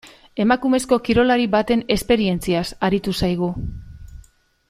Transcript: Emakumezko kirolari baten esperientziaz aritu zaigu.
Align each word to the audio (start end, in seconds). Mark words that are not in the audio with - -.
Emakumezko 0.43 0.97
kirolari 1.07 1.45
baten 1.57 1.83
esperientziaz 1.97 2.65
aritu 2.89 3.17
zaigu. 3.23 3.51